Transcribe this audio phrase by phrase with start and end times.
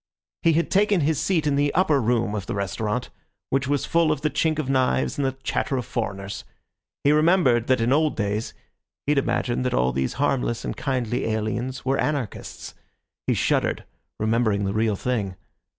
[0.41, 3.11] He had taken his seat in the upper room of the restaurant,
[3.51, 6.43] which was full of the chink of knives and the chatter of foreigners.
[7.03, 8.55] He remembered that in old days
[9.05, 12.73] he had imagined that all these harmless and kindly aliens were anarchists.
[13.27, 13.83] He shuddered,
[14.19, 15.35] remembering the real thing.